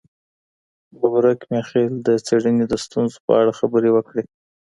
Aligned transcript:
ببرک 0.99 1.39
میاخیل 1.51 1.93
د 2.07 2.09
څېړني 2.25 2.65
د 2.69 2.73
ستونزو 2.85 3.17
په 3.25 3.31
اړه 3.41 3.51
خبري 3.59 3.89
وکړې. 3.93 4.23